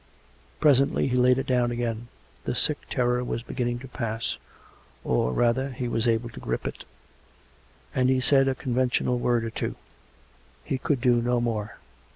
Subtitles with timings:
[0.59, 2.07] Presently he laid it down again.
[2.45, 4.37] The sick terror was beginning to pass;
[5.03, 6.85] or, rather, he was able to grip it;
[7.93, 9.75] and he said a conventional word or two;
[10.65, 11.77] he could do no more.